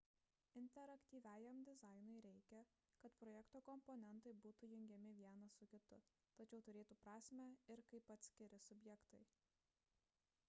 [0.59, 2.61] interaktyviajam dizainui reikia
[3.03, 5.99] kad projekto komponentai būtų jungiami vienas su kitu
[6.39, 9.21] tačiau turėtų prasmę ir kaip atskiri subjektai